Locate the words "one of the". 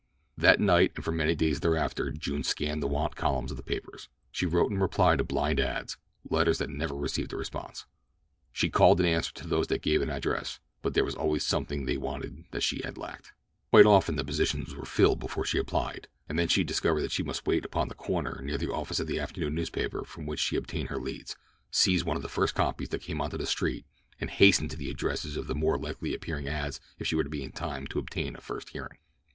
22.03-22.27